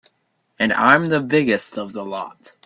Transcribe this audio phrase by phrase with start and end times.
[0.57, 2.53] And I'm the biggest of the lot.